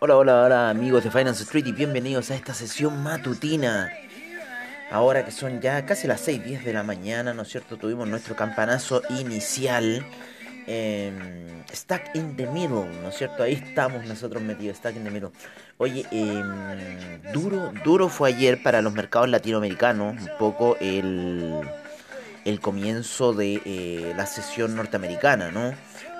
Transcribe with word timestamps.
Hola, 0.00 0.16
hola, 0.16 0.42
hola 0.42 0.70
amigos 0.70 1.02
de 1.02 1.10
Finance 1.10 1.44
Street 1.44 1.66
y 1.66 1.72
bienvenidos 1.72 2.30
a 2.30 2.34
esta 2.34 2.52
sesión 2.52 3.02
matutina. 3.02 3.90
Ahora 4.90 5.24
que 5.24 5.30
son 5.30 5.62
ya 5.62 5.86
casi 5.86 6.06
las 6.06 6.20
6, 6.20 6.44
10 6.44 6.64
de 6.64 6.72
la 6.74 6.82
mañana, 6.82 7.32
¿no 7.32 7.42
es 7.42 7.48
cierto? 7.48 7.78
Tuvimos 7.78 8.06
nuestro 8.06 8.36
campanazo 8.36 9.00
inicial. 9.08 10.04
Eh, 10.66 11.12
stack 11.72 12.14
in 12.16 12.36
the 12.36 12.46
middle, 12.46 12.84
¿no 13.02 13.08
es 13.08 13.16
cierto? 13.16 13.42
Ahí 13.42 13.54
estamos 13.54 14.04
nosotros 14.06 14.42
metidos, 14.42 14.76
stack 14.76 14.96
in 14.96 15.04
the 15.04 15.10
middle. 15.10 15.30
Oye, 15.78 16.04
eh, 16.10 17.20
duro, 17.32 17.72
duro 17.82 18.08
fue 18.10 18.28
ayer 18.28 18.62
para 18.62 18.82
los 18.82 18.92
mercados 18.92 19.28
latinoamericanos, 19.28 20.20
un 20.20 20.38
poco 20.38 20.76
el, 20.80 21.62
el 22.44 22.60
comienzo 22.60 23.32
de 23.32 23.60
eh, 23.64 24.12
la 24.16 24.26
sesión 24.26 24.76
norteamericana, 24.76 25.50
¿no? 25.50 25.74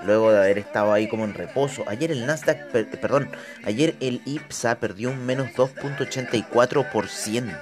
Luego 0.04 0.32
de 0.32 0.38
haber 0.38 0.58
estado 0.58 0.92
ahí 0.92 1.08
como 1.08 1.24
en 1.24 1.34
reposo. 1.34 1.84
Ayer 1.86 2.10
el 2.12 2.26
Nasdaq, 2.26 2.68
per- 2.70 2.88
perdón, 3.00 3.30
ayer 3.64 3.94
el 4.00 4.20
IPSA 4.26 4.76
perdió 4.76 5.10
un 5.10 5.24
menos 5.24 5.48
2.84%. 5.56 7.52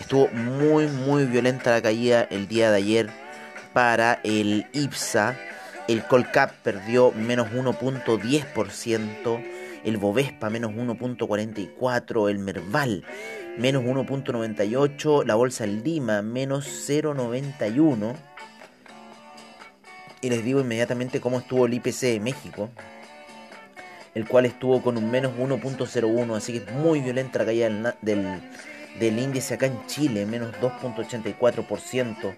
Estuvo 0.00 0.28
muy, 0.28 0.86
muy 0.86 1.24
violenta 1.24 1.70
la 1.72 1.82
caída 1.82 2.22
el 2.30 2.48
día 2.48 2.70
de 2.70 2.76
ayer 2.78 3.10
para 3.72 4.20
el 4.24 4.66
IPSA. 4.72 5.36
El 5.88 6.02
Colcap 6.04 6.50
perdió 6.62 7.12
menos 7.12 7.48
1.10%. 7.52 9.44
El 9.86 9.98
Bovespa 9.98 10.50
menos 10.50 10.72
1.44%. 10.72 12.28
El 12.28 12.40
Merval 12.40 13.04
menos 13.56 13.84
1.98%. 13.84 15.24
La 15.24 15.36
Bolsa 15.36 15.64
Lima 15.64 16.22
menos 16.22 16.66
0.91%. 16.90 18.16
Y 20.22 20.30
les 20.30 20.44
digo 20.44 20.60
inmediatamente 20.60 21.20
cómo 21.20 21.38
estuvo 21.38 21.66
el 21.66 21.74
IPC 21.74 22.00
de 22.00 22.20
México. 22.20 22.68
El 24.14 24.26
cual 24.26 24.46
estuvo 24.46 24.82
con 24.82 24.98
un 24.98 25.08
menos 25.08 25.32
1.01. 25.38 26.36
Así 26.36 26.52
que 26.52 26.58
es 26.58 26.72
muy 26.72 27.00
violenta 27.00 27.38
la 27.38 27.44
caída 27.44 27.68
del, 27.68 27.94
del, 28.02 28.40
del 28.98 29.18
índice 29.20 29.54
acá 29.54 29.66
en 29.66 29.86
Chile. 29.86 30.26
Menos 30.26 30.52
2.84%. 30.60 32.34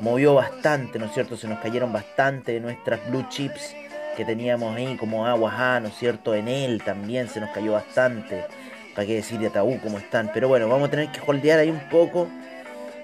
Movió 0.00 0.34
bastante, 0.34 0.98
¿no 0.98 1.06
es 1.06 1.14
cierto? 1.14 1.38
Se 1.38 1.48
nos 1.48 1.60
cayeron 1.60 1.90
bastante 1.90 2.60
nuestras 2.60 3.08
blue 3.08 3.26
chips 3.30 3.74
que 4.16 4.24
teníamos 4.24 4.76
ahí 4.76 4.96
como 4.96 5.26
aguas 5.26 5.54
A, 5.58 5.80
¿no 5.80 5.88
es 5.88 5.94
cierto? 5.94 6.34
En 6.34 6.48
él 6.48 6.82
también 6.84 7.28
se 7.28 7.40
nos 7.40 7.50
cayó 7.50 7.72
bastante. 7.72 8.44
¿Para 8.94 9.06
qué 9.06 9.14
decir 9.14 9.38
de 9.38 9.46
Ataú 9.46 9.78
cómo 9.82 9.98
están? 9.98 10.30
Pero 10.34 10.48
bueno, 10.48 10.68
vamos 10.68 10.88
a 10.88 10.90
tener 10.90 11.10
que 11.10 11.20
holdear 11.26 11.58
ahí 11.58 11.70
un 11.70 11.88
poco 11.88 12.28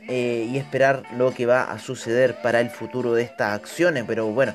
eh, 0.06 0.46
y 0.50 0.58
esperar 0.58 1.02
lo 1.16 1.32
que 1.32 1.46
va 1.46 1.70
a 1.70 1.78
suceder 1.78 2.36
para 2.42 2.60
el 2.60 2.70
futuro 2.70 3.14
de 3.14 3.22
estas 3.22 3.54
acciones. 3.54 4.04
Pero 4.06 4.26
bueno, 4.26 4.52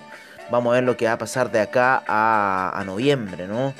vamos 0.51 0.71
a 0.71 0.75
ver 0.75 0.83
lo 0.83 0.95
que 0.95 1.05
va 1.05 1.13
a 1.13 1.17
pasar 1.17 1.51
de 1.51 1.59
acá 1.59 2.03
a, 2.07 2.71
a 2.79 2.83
noviembre, 2.83 3.47
¿no? 3.47 3.73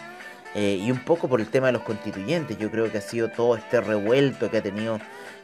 Eh, 0.56 0.80
y 0.82 0.92
un 0.92 1.00
poco 1.00 1.28
por 1.28 1.42
el 1.42 1.48
tema 1.48 1.68
de 1.68 1.74
los 1.74 1.84
constituyentes. 1.84 2.58
Yo 2.58 2.70
creo 2.70 2.92
que 2.92 3.00
ha 3.00 3.02
sido 3.02 3.30
todo 3.30 3.56
este 3.56 3.82
revuelto 3.82 4.50
que 4.50 4.58
ha 4.58 4.64
tenido 4.64 5.00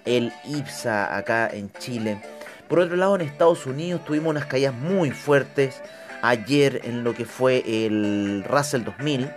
el 0.05 0.31
IPSA 0.45 1.15
acá 1.15 1.49
en 1.51 1.71
Chile. 1.73 2.21
Por 2.67 2.79
otro 2.79 2.95
lado, 2.95 3.15
en 3.15 3.21
Estados 3.21 3.65
Unidos 3.65 4.03
tuvimos 4.05 4.29
unas 4.29 4.45
caídas 4.45 4.73
muy 4.73 5.11
fuertes 5.11 5.81
ayer 6.21 6.81
en 6.83 7.03
lo 7.03 7.13
que 7.13 7.25
fue 7.25 7.63
el 7.65 8.43
Russell 8.47 8.83
2000. 8.83 9.29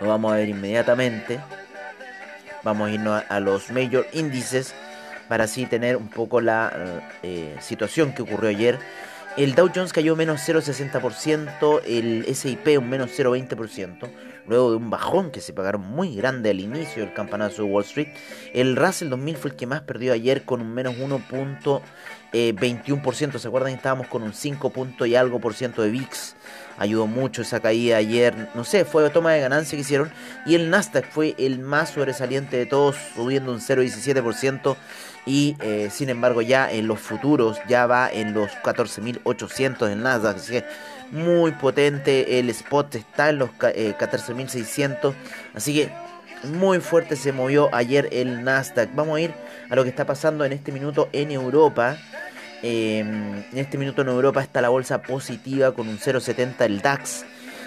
Lo 0.00 0.08
vamos 0.08 0.32
a 0.32 0.36
ver 0.36 0.48
inmediatamente. 0.48 1.40
Vamos 2.62 2.88
a 2.88 2.92
irnos 2.92 3.22
a, 3.28 3.40
los 3.40 3.70
major 3.70 4.06
índices 4.12 4.74
para 5.28 5.44
así 5.44 5.66
tener 5.66 5.96
un 5.96 6.08
poco 6.08 6.40
la 6.40 7.02
eh, 7.22 7.56
situación 7.60 8.12
que 8.14 8.22
ocurrió 8.22 8.50
ayer. 8.50 8.78
El 9.36 9.54
Dow 9.54 9.70
Jones 9.74 9.92
cayó 9.92 10.14
menos 10.14 10.48
0,60%, 10.48 11.82
el 11.86 12.24
SIP 12.34 12.78
un 12.78 12.88
menos 12.88 13.10
0,20%, 13.18 14.08
luego 14.46 14.70
de 14.70 14.76
un 14.76 14.90
bajón 14.90 15.30
que 15.30 15.40
se 15.40 15.52
pagaron 15.52 15.82
muy 15.82 16.16
grande 16.16 16.50
al 16.50 16.58
inicio 16.60 17.04
del 17.04 17.14
campanazo 17.14 17.62
de 17.62 17.68
Wall 17.68 17.84
Street. 17.84 18.08
El 18.52 18.74
Russell 18.76 19.08
2000 19.08 19.36
fue 19.36 19.50
el 19.50 19.56
que 19.56 19.66
más 19.66 19.80
perdió 19.82 20.12
ayer 20.12 20.44
con 20.44 20.60
un 20.60 20.72
menos 20.72 20.94
1.21%. 20.96 23.38
¿Se 23.38 23.48
acuerdan? 23.48 23.72
Estábamos 23.72 24.06
con 24.08 24.22
un 24.22 24.32
5 24.32 24.70
punto 24.70 25.04
y 25.06 25.16
algo 25.16 25.40
por 25.40 25.54
ciento 25.54 25.82
de 25.82 25.90
VIX. 25.90 26.36
Ayudó 26.76 27.06
mucho 27.06 27.42
esa 27.42 27.60
caída 27.60 27.98
ayer. 27.98 28.48
No 28.54 28.64
sé, 28.64 28.84
fue 28.84 29.08
toma 29.10 29.30
de 29.32 29.40
ganancia 29.40 29.76
que 29.76 29.82
hicieron. 29.82 30.10
Y 30.44 30.56
el 30.56 30.70
Nasdaq 30.70 31.08
fue 31.10 31.36
el 31.38 31.60
más 31.60 31.90
sobresaliente 31.90 32.56
de 32.56 32.66
todos, 32.66 32.96
subiendo 33.14 33.52
un 33.52 33.60
0,17%. 33.60 34.76
Y 35.26 35.56
eh, 35.60 35.88
sin 35.90 36.10
embargo, 36.10 36.42
ya 36.42 36.70
en 36.70 36.86
los 36.86 37.00
futuros 37.00 37.58
ya 37.68 37.86
va 37.86 38.10
en 38.10 38.34
los 38.34 38.50
14.800 38.62 39.90
el 39.90 40.02
Nasdaq. 40.02 40.36
Así 40.36 40.52
que 40.52 40.64
muy 41.10 41.52
potente. 41.52 42.38
El 42.38 42.50
spot 42.50 42.94
está 42.94 43.30
en 43.30 43.38
los 43.38 43.50
eh, 43.74 43.94
14.600. 43.98 45.14
Así 45.54 45.74
que 45.74 45.90
muy 46.44 46.80
fuerte 46.80 47.16
se 47.16 47.32
movió 47.32 47.74
ayer 47.74 48.08
el 48.12 48.44
Nasdaq. 48.44 48.94
Vamos 48.94 49.16
a 49.16 49.20
ir 49.20 49.34
a 49.70 49.76
lo 49.76 49.82
que 49.82 49.90
está 49.90 50.04
pasando 50.04 50.44
en 50.44 50.52
este 50.52 50.72
minuto 50.72 51.08
en 51.12 51.30
Europa. 51.30 51.96
Eh, 52.62 53.00
en 53.00 53.58
este 53.58 53.76
minuto 53.76 54.02
en 54.02 54.08
Europa 54.08 54.42
está 54.42 54.62
la 54.62 54.70
bolsa 54.70 55.02
positiva 55.02 55.72
con 55.72 55.88
un 55.88 55.98
0,70 55.98 56.64
el 56.64 56.80
DAX, 56.80 57.24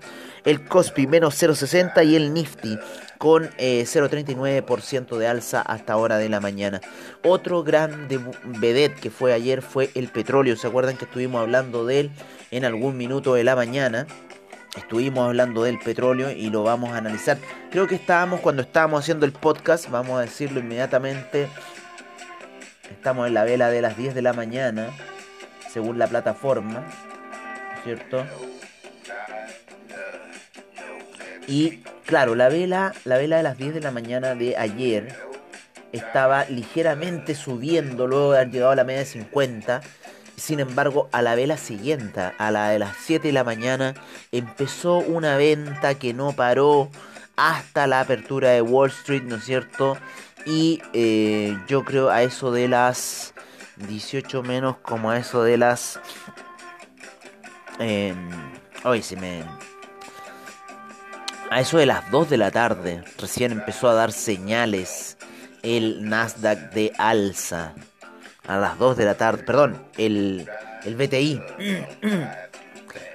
el 0.46 0.64
Kospi 0.66 1.08
menos 1.08 1.42
0.60 1.42 2.06
y 2.06 2.16
el 2.16 2.34
Nifty 2.34 2.78
con 3.18 3.50
eh, 3.58 3.84
0.39% 3.84 5.18
de 5.18 5.28
alza 5.28 5.62
hasta 5.62 5.98
hora 5.98 6.18
de 6.18 6.30
la 6.30 6.40
mañana. 6.40 6.82
Otro 7.24 7.64
gran 7.64 8.08
vedette 8.44 9.00
que 9.00 9.10
fue 9.10 9.34
ayer 9.34 9.62
fue 9.62 9.92
el 9.96 10.08
petróleo. 10.08 10.56
¿Se 10.56 10.68
acuerdan 10.68 10.98
que 10.98 11.06
estuvimos 11.06 11.42
hablando 11.42 11.86
de 11.86 12.00
él 12.00 12.12
en 12.52 12.66
algún 12.66 12.98
minuto 12.98 13.34
de 13.34 13.44
la 13.44 13.56
mañana? 13.56 14.08
Estuvimos 14.76 15.28
hablando 15.28 15.64
del 15.64 15.80
petróleo 15.80 16.32
y 16.32 16.50
lo 16.50 16.64
vamos 16.64 16.92
a 16.92 16.98
analizar. 16.98 17.38
Creo 17.72 17.88
que 17.88 17.96
estábamos 17.96 18.40
cuando 18.40 18.62
estábamos 18.62 19.02
haciendo 19.02 19.26
el 19.26 19.34
podcast, 19.34 19.90
vamos 19.90 20.18
a 20.18 20.22
decirlo 20.22 20.60
inmediatamente. 20.60 21.48
Estamos 22.90 23.28
en 23.28 23.34
la 23.34 23.44
vela 23.44 23.70
de 23.70 23.82
las 23.82 23.98
10 23.98 24.16
de 24.16 24.22
la 24.22 24.34
mañana, 24.34 24.90
según 25.72 25.98
la 25.98 26.08
plataforma, 26.08 26.84
¿cierto? 27.84 28.26
Y 31.48 31.78
claro, 32.06 32.36
la 32.36 32.50
vela, 32.50 32.94
la 33.06 33.18
vela 33.18 33.38
de 33.38 33.44
las 33.44 33.58
10 33.58 33.74
de 33.74 33.82
la 33.82 33.92
mañana 33.92 34.36
de 34.36 34.58
ayer 34.58 35.16
estaba 35.92 36.46
ligeramente 36.46 37.36
subiendo 37.36 38.08
luego 38.08 38.32
de 38.32 38.40
haber 38.40 38.52
llegado 38.52 38.72
a 38.72 38.76
la 38.76 38.84
media 38.84 39.00
de 39.00 39.06
50. 39.06 39.82
Sin 40.38 40.60
embargo, 40.60 41.10
a 41.12 41.22
la 41.22 41.36
vela 41.36 41.58
siguiente, 41.58 42.32
a 42.38 42.52
la 42.52 42.70
de 42.70 42.80
las 42.80 42.96
7 43.06 43.28
de 43.28 43.34
la 43.34 43.44
mañana, 43.44 43.94
empezó 44.32 44.98
una 44.98 45.38
venta 45.38 45.96
que 45.96 46.14
no 46.14 46.34
paró 46.34 46.90
hasta 47.36 47.88
la 47.88 48.02
apertura 48.02 48.52
de 48.52 48.62
Wall 48.62 48.90
Street, 48.90 49.24
¿no 49.24 49.36
es 49.36 49.46
cierto? 49.46 49.98
Y 50.46 50.82
eh, 50.94 51.58
yo 51.68 51.84
creo 51.84 52.10
a 52.10 52.24
eso 52.24 52.52
de 52.52 52.68
las 52.68 53.31
18 53.88 54.44
menos, 54.44 54.78
como 54.78 55.10
a 55.10 55.18
eso 55.18 55.44
de 55.44 55.58
las... 55.58 56.00
Eh, 57.80 58.14
hoy 58.84 59.02
se 59.02 59.16
me... 59.16 59.44
A 61.50 61.60
eso 61.60 61.78
de 61.78 61.86
las 61.86 62.10
2 62.12 62.30
de 62.30 62.38
la 62.38 62.52
tarde, 62.52 63.04
recién 63.18 63.52
empezó 63.52 63.90
a 63.90 63.94
dar 63.94 64.12
señales 64.12 65.18
el 65.64 66.08
Nasdaq 66.08 66.72
de 66.72 66.94
alza. 66.98 67.74
A 68.48 68.58
las 68.58 68.78
2 68.78 68.98
de 68.98 69.06
la 69.06 69.16
tarde, 69.16 69.44
perdón, 69.44 69.86
el, 69.98 70.50
el 70.86 70.96
BTI. 70.96 71.42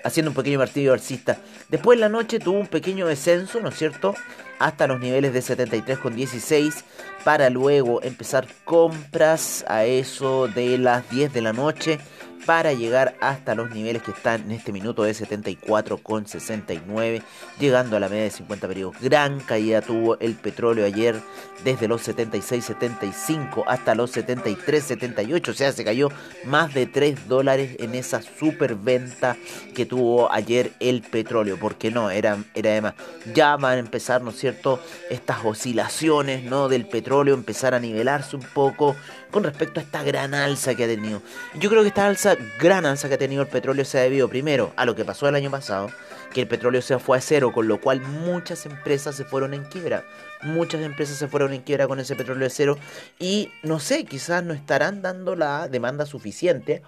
Haciendo 0.07 0.31
un 0.31 0.37
pequeño 0.37 0.61
partido 0.61 0.93
alcista. 0.93 1.39
Después 1.69 1.97
en 1.97 2.03
la 2.03 2.09
noche 2.09 2.39
tuvo 2.39 2.61
un 2.61 2.69
pequeño 2.69 3.09
descenso, 3.09 3.61
¿no 3.61 3.71
es 3.71 3.77
cierto? 3.77 4.15
Hasta 4.61 4.87
los 4.87 5.01
niveles 5.01 5.33
de 5.33 5.41
73,16 5.41 6.85
para 7.25 7.51
luego 7.51 8.01
empezar 8.05 8.47
compras 8.65 9.65
a 9.67 9.85
eso 9.85 10.47
de 10.47 10.79
las 10.79 11.11
10 11.11 11.33
de 11.33 11.43
la 11.43 11.53
noche 11.53 11.99
para 12.47 12.73
llegar 12.73 13.17
hasta 13.21 13.57
los 13.57 13.71
niveles 13.71 14.03
que 14.03 14.13
están 14.13 14.43
en 14.43 14.53
este 14.53 14.73
minuto 14.73 15.03
de 15.03 15.13
74,69, 15.13 17.23
llegando 17.59 17.97
a 17.97 18.01
la 18.01 18.09
media 18.09 18.23
de 18.23 18.31
50 18.31 18.69
periodos. 18.69 18.97
Gran 19.01 19.41
caída 19.41 19.83
tuvo 19.83 20.17
el 20.21 20.37
petróleo 20.37 20.87
ayer 20.87 21.21
desde 21.65 21.89
los 21.89 22.09
76,75 22.09 23.65
hasta 23.67 23.97
los 23.97 24.17
73,78, 24.17 25.49
o 25.49 25.55
sea, 25.55 25.73
se 25.73 25.85
cayó 25.85 26.11
más 26.45 26.73
de 26.73 26.87
3 26.87 27.27
dólares 27.27 27.77
en 27.81 27.97
esa 27.97 28.23
super 28.23 28.77
venta 28.77 29.37
que 29.75 29.85
tuvo 29.85 30.33
ayer 30.33 30.71
el 30.79 31.03
petróleo, 31.03 31.59
porque 31.61 31.91
no, 31.91 32.11
era, 32.11 32.39
era 32.55 32.71
además, 32.71 32.95
ya 33.35 33.57
van 33.57 33.77
a 33.77 33.81
empezar, 33.81 34.23
¿no 34.23 34.31
es 34.31 34.39
cierto?, 34.39 34.81
estas 35.11 35.45
oscilaciones, 35.45 36.45
¿no?, 36.45 36.69
del 36.69 36.87
petróleo, 36.87 37.35
empezar 37.35 37.75
a 37.75 37.81
nivelarse 37.81 38.37
un 38.37 38.47
poco 38.55 38.95
con 39.37 39.45
respecto 39.45 39.81
a 39.81 39.83
esta 39.83 40.03
gran 40.03 40.33
alza 40.33 40.75
que 40.75 40.85
ha 40.85 40.87
tenido. 40.87 41.21
Yo 41.61 41.69
creo 41.69 41.83
que 41.83 41.89
esta 41.89 42.07
alza, 42.07 42.39
gran 42.59 42.87
alza 42.87 43.07
que 43.07 43.17
ha 43.17 43.19
tenido 43.19 43.43
el 43.43 43.49
petróleo 43.49 43.85
se 43.85 43.99
ha 43.99 44.03
debido 44.03 44.31
primero 44.31 44.73
a 44.77 44.87
lo 44.87 44.95
que 44.95 45.05
pasó 45.05 45.29
el 45.29 45.35
año 45.35 45.51
pasado, 45.51 45.91
que 46.33 46.41
el 46.41 46.49
petróleo 46.49 46.81
se 46.81 46.99
fue 46.99 47.19
a 47.19 47.21
cero, 47.21 47.53
con 47.53 47.69
lo 47.69 47.79
cual 47.79 48.01
muchas 48.01 48.65
empresas 48.65 49.15
se 49.15 49.25
fueron 49.25 49.53
en 49.53 49.65
quiebra. 49.65 50.05
Muchas 50.41 50.81
empresas 50.81 51.19
se 51.19 51.29
fueron 51.29 51.53
en 51.53 51.61
quiebra 51.61 51.87
con 51.87 52.01
ese 52.01 52.17
petróleo 52.17 52.45
de 52.45 52.51
cero 52.51 52.79
y 53.19 53.51
no 53.63 53.79
sé, 53.79 54.07
quizás 54.07 54.43
no 54.43 54.55
estarán 54.55 55.03
dando 55.03 55.37
la 55.37 55.69
demanda 55.69 56.07
suficiente 56.07 56.81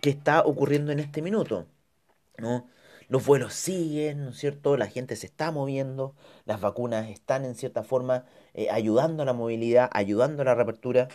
que 0.00 0.08
está 0.08 0.40
ocurriendo 0.40 0.92
en 0.92 1.00
este 1.00 1.20
minuto. 1.20 1.66
¿no? 2.38 2.70
Los 3.10 3.26
vuelos 3.26 3.54
siguen, 3.54 4.24
¿no 4.24 4.30
es 4.30 4.38
cierto? 4.38 4.76
La 4.76 4.86
gente 4.86 5.16
se 5.16 5.26
está 5.26 5.50
moviendo, 5.50 6.14
las 6.44 6.60
vacunas 6.60 7.08
están 7.08 7.44
en 7.44 7.56
cierta 7.56 7.82
forma 7.82 8.24
eh, 8.54 8.68
ayudando 8.70 9.24
a 9.24 9.26
la 9.26 9.32
movilidad, 9.32 9.90
ayudando 9.92 10.42
a 10.42 10.44
la 10.44 10.54
reapertura. 10.54 11.08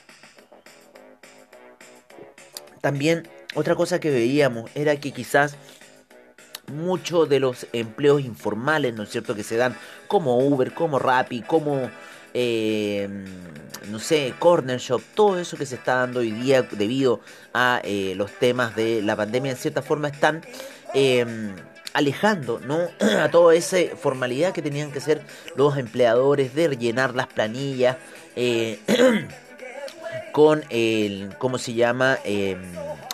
También 2.85 3.27
otra 3.55 3.73
cosa 3.73 3.99
que 3.99 4.11
veíamos 4.11 4.69
era 4.75 4.95
que 4.97 5.11
quizás 5.11 5.55
muchos 6.71 7.27
de 7.27 7.39
los 7.39 7.65
empleos 7.73 8.21
informales, 8.21 8.93
¿no 8.93 9.01
es 9.01 9.09
cierto?, 9.09 9.33
que 9.33 9.41
se 9.41 9.57
dan 9.57 9.75
como 10.07 10.37
Uber, 10.37 10.71
como 10.71 10.99
Rappi, 10.99 11.41
como, 11.41 11.89
eh, 12.35 13.09
no 13.89 13.97
sé, 13.97 14.35
Corner 14.37 14.77
Shop, 14.77 15.01
todo 15.15 15.39
eso 15.39 15.57
que 15.57 15.65
se 15.65 15.73
está 15.73 15.95
dando 15.95 16.19
hoy 16.19 16.29
día 16.29 16.61
debido 16.61 17.21
a 17.55 17.81
eh, 17.83 18.13
los 18.15 18.29
temas 18.33 18.75
de 18.75 19.01
la 19.01 19.15
pandemia, 19.15 19.53
en 19.53 19.57
cierta 19.57 19.81
forma 19.81 20.09
están 20.09 20.43
alejando 21.93 22.59
¿no? 22.59 22.87
a 23.19 23.31
toda 23.31 23.55
esa 23.55 23.77
formalidad 23.99 24.53
que 24.53 24.61
tenían 24.61 24.91
que 24.91 25.01
ser 25.01 25.23
los 25.55 25.75
empleadores 25.79 26.53
de 26.53 26.67
rellenar 26.67 27.15
las 27.15 27.25
planillas 27.25 27.97
eh, 28.35 28.79
con 30.35 30.65
el, 30.69 31.33
¿cómo 31.37 31.57
se 31.57 31.75
llama? 31.75 32.17
Em, 32.25 32.59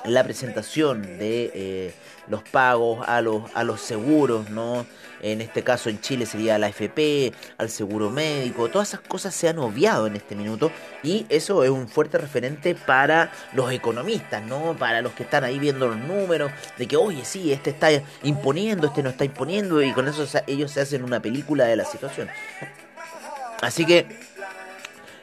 la 0.06 0.24
presentación 0.24 1.04
de 1.04 1.52
eh, 1.54 1.94
los 2.28 2.42
pagos 2.42 3.08
a 3.08 3.22
los, 3.22 3.44
a 3.54 3.64
los 3.64 3.80
seguros, 3.80 4.50
¿no? 4.50 4.88
en 5.22 5.40
este 5.40 5.64
caso 5.64 5.92
en 5.92 6.02
Chile 6.02 6.26
sería 6.26 6.58
la 6.58 6.66
AFP, 6.66 7.32
al 7.60 7.70
seguro 7.70 8.10
médico, 8.10 8.70
todas 8.70 8.88
esas 8.88 9.02
cosas 9.02 9.36
se 9.36 9.48
han 9.48 9.60
obviado 9.60 10.08
en 10.08 10.16
este 10.16 10.36
minuto 10.36 10.72
y 11.04 11.28
eso 11.30 11.64
es 11.64 11.70
un 11.70 11.88
fuerte 11.88 12.18
referente 12.18 12.74
para 12.74 13.32
los 13.54 13.72
economistas, 13.72 14.44
¿no? 14.44 14.76
Para 14.76 15.04
los 15.04 15.12
que 15.14 15.22
están 15.22 15.44
ahí 15.44 15.60
viendo 15.60 15.90
los 15.90 15.98
números, 15.98 16.52
de 16.80 16.88
que, 16.88 16.98
oye, 16.98 17.24
sí, 17.24 17.52
este 17.54 17.70
está 17.70 17.90
imponiendo, 18.24 18.88
este 18.88 19.04
no 19.04 19.12
está 19.12 19.26
imponiendo 19.26 19.80
y 19.84 19.94
con 19.94 20.08
eso 20.08 20.26
ellos 20.48 20.72
se 20.72 20.82
hacen 20.82 21.04
una 21.04 21.22
película 21.22 21.66
de 21.66 21.76
la 21.76 21.86
situación. 21.86 22.30
Así 23.62 23.86
que 23.86 24.31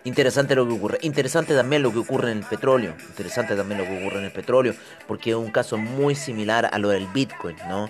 interesante 0.08 0.54
lo 0.54 0.66
que 0.66 0.74
ocurre. 0.74 0.98
Interesante 1.02 1.54
también 1.54 1.82
lo 1.82 1.92
que 1.92 1.98
ocurre 1.98 2.32
en 2.32 2.38
el 2.38 2.44
petróleo. 2.44 2.94
Interesante 3.08 3.54
también 3.54 3.78
lo 3.78 3.86
que 3.86 4.00
ocurre 4.00 4.18
en 4.18 4.24
el 4.24 4.32
petróleo, 4.32 4.74
porque 5.06 5.30
es 5.30 5.36
un 5.36 5.50
caso 5.50 5.76
muy 5.76 6.14
similar 6.14 6.68
a 6.72 6.78
lo 6.78 6.88
del 6.88 7.06
Bitcoin, 7.06 7.56
¿no? 7.68 7.88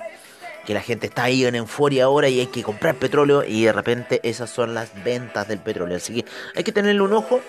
que 0.66 0.74
la 0.74 0.82
gente 0.82 1.06
está 1.06 1.22
ahí 1.22 1.46
en 1.46 1.54
euforia 1.54 2.04
ahora 2.04 2.28
y 2.28 2.40
hay 2.40 2.46
que 2.48 2.62
comprar 2.62 2.94
petróleo 2.94 3.42
y 3.42 3.64
de 3.64 3.72
repente 3.72 4.20
esas 4.22 4.50
son 4.50 4.74
las 4.74 4.90
ventas 5.02 5.48
del 5.48 5.60
petróleo. 5.60 5.96
Así 5.96 6.12
que 6.12 6.28
hay 6.54 6.62
que 6.62 6.72
tenerle 6.72 7.00
un 7.00 7.14
ojo 7.14 7.40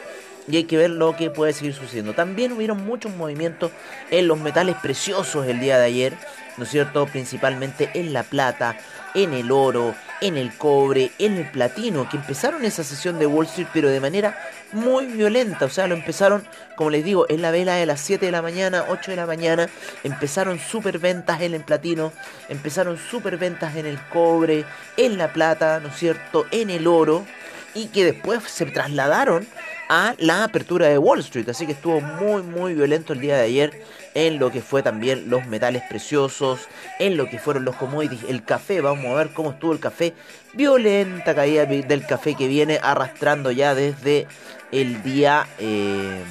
y 0.48 0.56
hay 0.56 0.64
que 0.64 0.78
ver 0.78 0.90
lo 0.90 1.18
que 1.18 1.30
puede 1.30 1.52
seguir 1.52 1.74
sucediendo. 1.74 2.14
También 2.14 2.54
hubieron 2.54 2.86
muchos 2.86 3.14
movimientos 3.14 3.72
en 4.10 4.26
los 4.30 4.40
metales 4.40 4.78
preciosos 4.78 5.46
el 5.48 5.60
día 5.60 5.78
de 5.78 5.86
ayer, 5.86 6.14
¿no 6.60 6.66
es 6.66 6.72
cierto? 6.72 7.08
Principalmente 7.08 7.90
en 7.96 8.14
la 8.14 8.24
plata, 8.24 8.78
en 9.16 9.34
el 9.34 9.52
oro, 9.52 9.96
en 10.22 10.38
el 10.38 10.54
cobre, 10.56 11.12
en 11.18 11.38
el 11.38 11.50
platino, 11.50 12.08
que 12.10 12.18
empezaron 12.18 12.66
esa 12.66 12.84
sesión 12.84 13.18
de 13.18 13.26
Wall 13.26 13.46
Street, 13.46 13.70
pero 13.74 13.90
de 13.90 14.02
manera 14.02 14.38
muy 14.74 15.06
violenta. 15.08 15.66
O 15.66 15.70
sea, 15.70 15.88
lo 15.88 15.96
empezaron, 15.96 16.46
como 16.76 16.90
les 16.90 17.04
digo, 17.04 17.26
en 17.30 17.42
la 17.42 17.52
vela 17.52 17.76
de 17.76 17.86
las 17.86 18.02
7 18.02 18.26
de 18.26 18.32
la 18.32 18.42
mañana, 18.42 18.86
8 18.90 19.12
de 19.12 19.18
la 19.18 19.26
mañana. 19.26 19.70
Empezaron 20.04 20.60
super 20.60 21.00
ventas 21.00 21.42
en 21.42 21.54
el 21.54 21.64
platino, 21.64 22.12
empezaron 22.50 22.98
super 22.98 23.38
ventas 23.38 23.76
en 23.76 23.86
el 23.86 24.00
cobre, 24.10 24.66
en 24.98 25.18
la 25.18 25.32
plata, 25.32 25.80
¿no 25.80 25.88
es 25.88 25.96
cierto? 25.96 26.46
En 26.52 26.70
el 26.70 26.86
oro, 26.86 27.26
y 27.74 27.88
que 27.88 28.04
después 28.04 28.44
se 28.44 28.66
trasladaron 28.66 29.48
a 29.90 30.14
la 30.20 30.44
apertura 30.44 30.88
de 30.88 30.98
Wall 30.98 31.20
Street. 31.20 31.50
Así 31.50 31.66
que 31.66 31.74
estuvo 31.74 32.00
muy, 32.00 32.44
muy 32.44 32.76
violento 32.76 33.14
el 33.14 33.20
día 33.20 33.36
de 33.36 33.44
ayer 33.44 33.84
en 34.14 34.40
lo 34.40 34.52
que 34.52 34.62
fue 34.62 34.84
también 34.84 35.30
los 35.30 35.48
metales 35.48 35.84
preciosos, 35.90 36.68
en 37.00 37.18
lo 37.18 37.28
que 37.30 37.40
fueron 37.40 37.66
los 37.66 37.76
commodities, 37.76 38.24
el 38.30 38.44
café, 38.44 38.82
vamos 38.82 39.06
a 39.08 39.16
ver 39.16 39.30
cómo 39.34 39.52
estuvo 39.52 39.74
el 39.74 39.80
café, 39.80 40.14
violenta 40.54 41.36
caída 41.36 41.66
del 41.66 42.06
café 42.06 42.36
que 42.36 42.48
viene 42.48 42.80
arrastrando 42.82 43.52
ya 43.52 43.76
desde 43.76 44.28
el 44.72 45.02
día, 45.04 45.48
eh, 45.58 46.24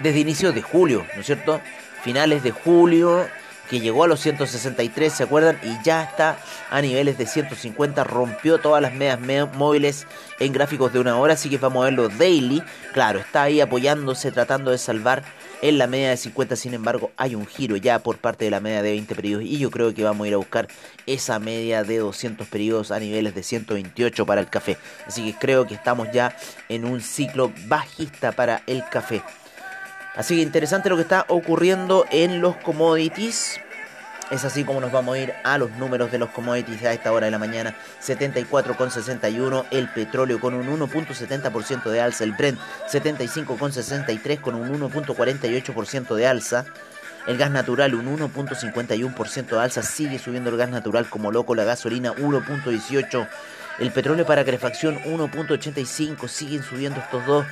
desde 0.00 0.20
inicios 0.20 0.54
de 0.54 0.62
julio, 0.62 1.04
¿no 1.14 1.20
es 1.20 1.26
cierto? 1.26 1.60
Finales 2.02 2.42
de 2.42 2.52
julio, 2.52 3.26
que 3.68 3.80
llegó 3.80 4.04
a 4.04 4.08
los 4.08 4.20
163, 4.20 5.12
¿se 5.12 5.22
acuerdan? 5.24 5.58
Y 5.62 5.82
ya 5.84 6.02
está 6.02 6.38
a 6.70 6.80
niveles 6.80 7.18
de 7.18 7.26
150, 7.26 8.04
rompió 8.04 8.58
todas 8.58 8.82
las 8.82 8.92
medias 8.92 9.20
móviles 9.54 10.06
en 10.38 10.52
gráficos 10.52 10.92
de 10.92 11.00
una 11.00 11.16
hora, 11.18 11.34
así 11.34 11.48
que 11.50 11.58
vamos 11.58 11.82
a 11.82 11.84
verlo 11.86 12.08
daily. 12.08 12.62
Claro, 12.92 13.20
está 13.20 13.42
ahí 13.42 13.60
apoyándose, 13.60 14.32
tratando 14.32 14.70
de 14.70 14.78
salvar 14.78 15.22
en 15.62 15.78
la 15.78 15.86
media 15.86 16.10
de 16.10 16.16
50, 16.16 16.54
sin 16.56 16.74
embargo, 16.74 17.10
hay 17.16 17.34
un 17.34 17.46
giro 17.46 17.76
ya 17.76 17.98
por 17.98 18.18
parte 18.18 18.44
de 18.44 18.50
la 18.50 18.60
media 18.60 18.82
de 18.82 18.90
20 18.90 19.14
periodos 19.14 19.44
y 19.44 19.58
yo 19.58 19.70
creo 19.70 19.94
que 19.94 20.04
vamos 20.04 20.24
a 20.24 20.28
ir 20.28 20.34
a 20.34 20.38
buscar 20.38 20.68
esa 21.06 21.38
media 21.38 21.82
de 21.82 21.98
200 21.98 22.46
periodos 22.48 22.90
a 22.90 23.00
niveles 23.00 23.34
de 23.34 23.42
128 23.42 24.26
para 24.26 24.40
el 24.40 24.48
café. 24.48 24.76
Así 25.06 25.24
que 25.24 25.38
creo 25.38 25.66
que 25.66 25.74
estamos 25.74 26.08
ya 26.12 26.36
en 26.68 26.84
un 26.84 27.00
ciclo 27.00 27.52
bajista 27.66 28.32
para 28.32 28.62
el 28.66 28.84
café. 28.88 29.22
Así 30.16 30.36
que 30.36 30.42
interesante 30.42 30.88
lo 30.88 30.96
que 30.96 31.02
está 31.02 31.26
ocurriendo 31.28 32.06
en 32.10 32.40
los 32.40 32.56
commodities. 32.56 33.60
Es 34.30 34.44
así 34.44 34.64
como 34.64 34.80
nos 34.80 34.90
vamos 34.90 35.14
a 35.14 35.18
ir 35.20 35.34
a 35.44 35.56
los 35.56 35.70
números 35.72 36.10
de 36.10 36.18
los 36.18 36.30
commodities 36.30 36.82
a 36.84 36.92
esta 36.92 37.12
hora 37.12 37.26
de 37.26 37.30
la 37.30 37.38
mañana. 37.38 37.76
74,61 38.02 39.66
el 39.70 39.88
petróleo 39.90 40.40
con 40.40 40.54
un 40.54 40.66
1.70% 40.80 41.90
de 41.90 42.00
alza. 42.00 42.24
El 42.24 42.32
Brent 42.32 42.58
75,63 42.90 44.40
con 44.40 44.56
un 44.56 44.80
1.48% 44.80 46.14
de 46.14 46.26
alza. 46.26 46.64
El 47.28 47.36
gas 47.36 47.50
natural 47.50 47.94
un 47.94 48.18
1.51% 48.18 49.46
de 49.46 49.60
alza. 49.60 49.82
Sigue 49.82 50.18
subiendo 50.18 50.50
el 50.50 50.56
gas 50.56 50.70
natural 50.70 51.08
como 51.08 51.30
loco. 51.30 51.54
La 51.54 51.64
gasolina 51.64 52.12
1.18. 52.14 53.28
El 53.78 53.92
petróleo 53.92 54.26
para 54.26 54.44
calefacción 54.44 54.98
1.85. 55.04 56.26
Siguen 56.26 56.62
subiendo 56.64 57.00
estos 57.00 57.24
dos. 57.26 57.46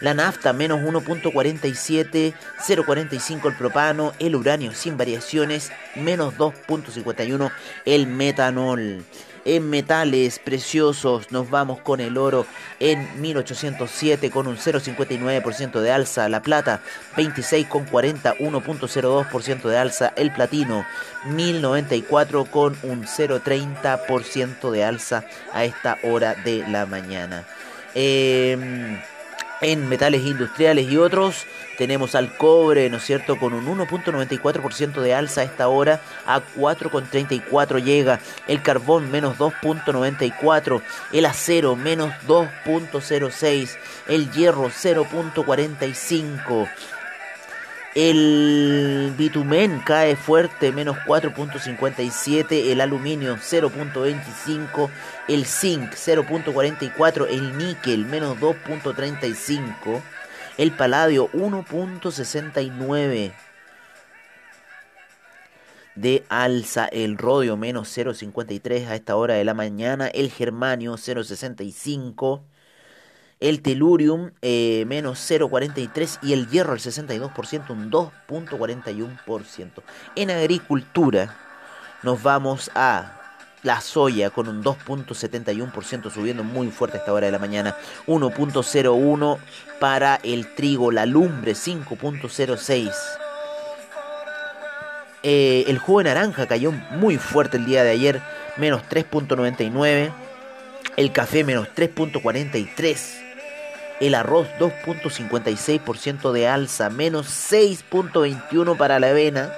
La 0.00 0.14
nafta 0.14 0.52
menos 0.52 0.80
1.47, 0.80 2.32
0.45 2.66 3.46
el 3.46 3.56
propano, 3.56 4.12
el 4.18 4.34
uranio 4.34 4.72
sin 4.72 4.96
variaciones, 4.96 5.70
menos 5.94 6.34
2.51 6.36 7.50
el 7.84 8.06
metanol. 8.06 9.04
En 9.44 9.70
metales 9.70 10.38
preciosos 10.38 11.32
nos 11.32 11.48
vamos 11.48 11.80
con 11.80 12.00
el 12.00 12.18
oro 12.18 12.46
en 12.78 13.20
1807 13.20 14.30
con 14.30 14.46
un 14.46 14.56
0,59% 14.56 15.80
de 15.80 15.92
alza. 15.92 16.28
La 16.28 16.42
plata 16.42 16.82
26,40, 17.16 18.36
1,02% 18.38 19.62
de 19.62 19.78
alza. 19.78 20.12
El 20.16 20.32
platino 20.32 20.84
1094 21.24 22.44
con 22.46 22.76
un 22.82 23.04
0,30% 23.04 24.70
de 24.70 24.84
alza 24.84 25.24
a 25.52 25.64
esta 25.64 25.96
hora 26.02 26.34
de 26.34 26.64
la 26.68 26.84
mañana. 26.84 27.46
Em, 27.94 29.00
en 29.60 29.88
metales 29.88 30.24
industriales 30.24 30.90
y 30.90 30.96
otros 30.96 31.46
tenemos 31.80 32.14
al 32.14 32.36
cobre, 32.36 32.88
¿no 32.90 32.98
es 32.98 33.04
cierto?, 33.04 33.38
con 33.38 33.54
un 33.54 33.66
1.94% 33.66 35.00
de 35.00 35.14
alza 35.14 35.40
a 35.40 35.44
esta 35.44 35.68
hora, 35.68 36.02
a 36.26 36.42
4.34 36.56 37.82
llega. 37.82 38.20
El 38.46 38.62
carbón 38.62 39.10
menos 39.10 39.38
2.94, 39.38 40.82
el 41.12 41.24
acero 41.24 41.76
menos 41.76 42.12
2.06, 42.26 43.78
el 44.08 44.30
hierro 44.30 44.68
0.45. 44.68 46.68
El 47.94 49.12
bitumen 49.18 49.80
cae 49.80 50.14
fuerte, 50.14 50.70
menos 50.70 50.96
4.57, 50.98 52.70
el 52.70 52.80
aluminio 52.80 53.36
0.25, 53.36 54.88
el 55.26 55.44
zinc 55.44 55.94
0.44, 55.94 57.26
el 57.28 57.58
níquel 57.58 58.06
menos 58.06 58.38
2.35, 58.38 60.00
el 60.56 60.70
paladio 60.70 61.32
1.69 61.32 63.32
de 65.96 66.24
alza, 66.28 66.86
el 66.86 67.18
rodio 67.18 67.56
menos 67.56 67.88
0.53 67.98 68.86
a 68.86 68.94
esta 68.94 69.16
hora 69.16 69.34
de 69.34 69.44
la 69.44 69.54
mañana, 69.54 70.06
el 70.06 70.30
germanio 70.30 70.92
0.65 70.92 72.42
el 73.40 73.62
telurium 73.62 74.30
eh, 74.42 74.84
menos 74.86 75.18
0,43 75.18 76.18
y 76.22 76.34
el 76.34 76.48
hierro 76.48 76.74
el 76.74 76.80
62%, 76.80 77.70
un 77.70 77.90
2,41%. 77.90 79.68
En 80.14 80.30
agricultura 80.30 81.36
nos 82.02 82.22
vamos 82.22 82.70
a 82.74 83.16
la 83.62 83.80
soya 83.80 84.30
con 84.30 84.48
un 84.48 84.62
2.71% 84.62 86.10
subiendo 86.10 86.44
muy 86.44 86.70
fuerte 86.70 86.98
a 86.98 87.00
esta 87.00 87.12
hora 87.12 87.26
de 87.26 87.32
la 87.32 87.38
mañana, 87.38 87.76
1.01 88.06 89.38
para 89.80 90.16
el 90.22 90.54
trigo, 90.54 90.92
la 90.92 91.06
lumbre 91.06 91.52
5.06. 91.52 92.92
Eh, 95.22 95.64
el 95.66 95.78
jugo 95.78 95.98
de 95.98 96.04
naranja 96.04 96.46
cayó 96.46 96.72
muy 96.72 97.18
fuerte 97.18 97.58
el 97.58 97.66
día 97.66 97.84
de 97.84 97.90
ayer, 97.90 98.22
menos 98.56 98.82
3.99. 98.88 100.10
El 100.96 101.12
café 101.12 101.44
menos 101.44 101.68
3.43 101.76 103.19
el 104.00 104.14
arroz 104.14 104.48
2.56% 104.58 106.32
de 106.32 106.48
alza, 106.48 106.88
menos 106.88 107.26
6.21 107.52 108.76
para 108.76 108.98
la 108.98 109.10
avena, 109.10 109.52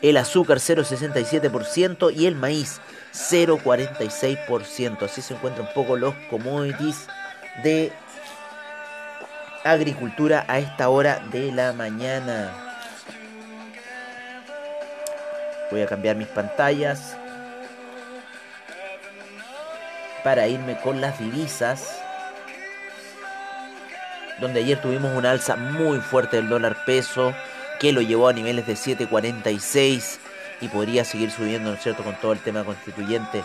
el 0.00 0.16
azúcar 0.16 0.58
0.67% 0.58 2.14
y 2.14 2.26
el 2.26 2.36
maíz 2.36 2.80
0.46%. 3.12 5.02
Así 5.02 5.20
se 5.22 5.34
encuentran 5.34 5.66
un 5.66 5.74
poco 5.74 5.96
los 5.96 6.14
commodities 6.30 7.08
de 7.64 7.92
agricultura 9.64 10.44
a 10.48 10.58
esta 10.58 10.88
hora 10.88 11.20
de 11.30 11.52
la 11.52 11.72
mañana. 11.72 12.52
Voy 15.70 15.82
a 15.82 15.86
cambiar 15.86 16.16
mis 16.16 16.28
pantallas 16.28 17.16
para 20.22 20.46
irme 20.46 20.78
con 20.80 21.00
las 21.00 21.18
divisas 21.18 22.01
donde 24.42 24.60
ayer 24.60 24.78
tuvimos 24.80 25.16
una 25.16 25.30
alza 25.30 25.56
muy 25.56 26.00
fuerte 26.00 26.36
del 26.36 26.50
dólar 26.50 26.84
peso, 26.84 27.32
que 27.80 27.92
lo 27.92 28.02
llevó 28.02 28.28
a 28.28 28.34
niveles 28.34 28.66
de 28.66 28.74
7.46 28.74 30.18
y 30.60 30.68
podría 30.68 31.04
seguir 31.04 31.30
subiendo, 31.30 31.70
¿no 31.70 31.76
es 31.76 31.82
cierto?, 31.82 32.04
con 32.04 32.14
todo 32.16 32.32
el 32.32 32.40
tema 32.40 32.62
constituyente. 32.64 33.42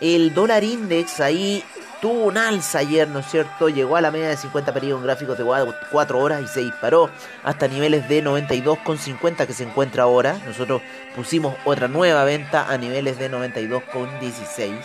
El 0.00 0.34
dólar 0.34 0.62
index 0.62 1.20
ahí 1.20 1.64
tuvo 2.00 2.26
un 2.26 2.38
alza 2.38 2.78
ayer, 2.78 3.08
¿no 3.08 3.18
es 3.18 3.26
cierto? 3.26 3.68
Llegó 3.68 3.96
a 3.96 4.00
la 4.00 4.12
media 4.12 4.28
de 4.28 4.36
50 4.36 4.72
periodos 4.72 5.02
gráficos 5.02 5.36
de 5.36 5.44
4 5.90 6.18
horas 6.18 6.42
y 6.42 6.46
se 6.46 6.60
disparó 6.60 7.10
hasta 7.42 7.66
niveles 7.66 8.08
de 8.08 8.22
92,50 8.22 9.46
que 9.46 9.52
se 9.52 9.64
encuentra 9.64 10.04
ahora. 10.04 10.38
Nosotros 10.46 10.82
pusimos 11.16 11.56
otra 11.64 11.88
nueva 11.88 12.22
venta 12.22 12.70
a 12.70 12.78
niveles 12.78 13.18
de 13.18 13.30
92,16. 13.30 14.78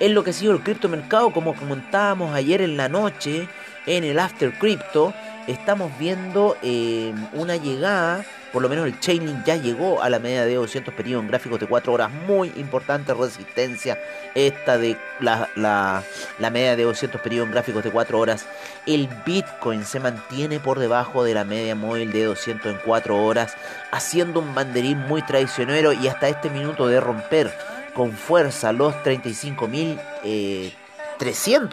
es 0.00 0.10
lo 0.10 0.24
que 0.24 0.30
ha 0.30 0.34
sido 0.34 0.52
el 0.52 0.60
criptomercado, 0.60 1.30
como 1.32 1.54
comentábamos 1.54 2.34
ayer 2.34 2.60
en 2.60 2.76
la 2.76 2.88
noche 2.88 3.48
en 3.86 4.04
el 4.04 4.18
After 4.18 4.52
Crypto. 4.52 5.14
Estamos 5.46 5.96
viendo 5.98 6.56
eh, 6.62 7.14
una 7.32 7.56
llegada, 7.56 8.24
por 8.52 8.62
lo 8.62 8.68
menos 8.68 8.84
el 8.86 8.98
Chainlink 8.98 9.44
ya 9.44 9.54
llegó 9.54 10.02
a 10.02 10.10
la 10.10 10.18
media 10.18 10.44
de 10.44 10.56
200 10.56 10.92
periodos 10.92 11.22
en 11.22 11.28
gráficos 11.28 11.60
de 11.60 11.66
4 11.66 11.92
horas. 11.92 12.10
Muy 12.26 12.52
importante 12.56 13.14
resistencia 13.14 13.96
esta 14.34 14.76
de 14.76 14.98
la, 15.20 15.48
la, 15.54 16.02
media 16.50 16.74
de 16.74 16.82
200 16.82 17.20
periodos 17.20 17.46
en 17.46 17.52
gráficos 17.52 17.84
de 17.84 17.92
4 17.92 18.18
horas. 18.18 18.46
El 18.86 19.08
Bitcoin 19.24 19.84
se 19.84 20.00
mantiene 20.00 20.58
por 20.58 20.80
debajo 20.80 21.22
de 21.22 21.34
la 21.34 21.44
media 21.44 21.76
móvil 21.76 22.10
de 22.10 22.24
200 22.24 22.72
en 22.72 22.78
4 22.84 23.24
horas, 23.24 23.56
haciendo 23.92 24.40
un 24.40 24.52
banderín 24.52 24.98
muy 25.06 25.22
traicionero 25.22 25.92
y 25.92 26.08
hasta 26.08 26.28
este 26.28 26.50
minuto 26.50 26.88
de 26.88 27.00
romper 27.00 27.52
con 27.96 28.12
fuerza 28.12 28.72
los 28.72 28.94
35.300, 28.96 29.98
eh, 30.22 30.72